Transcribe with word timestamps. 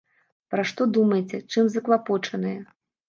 Пра 0.53 0.63
што 0.69 0.87
думаеце, 0.95 1.41
чым 1.51 1.69
заклапочаныя? 1.77 2.59